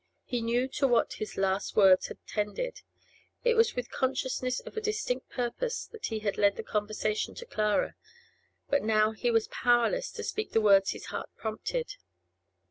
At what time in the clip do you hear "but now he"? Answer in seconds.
8.67-9.29